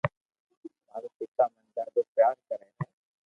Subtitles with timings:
[0.87, 2.85] مارو پيتا مني ڌاڌو پيار ڪري ھي